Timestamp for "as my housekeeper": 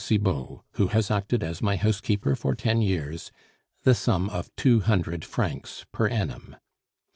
1.43-2.35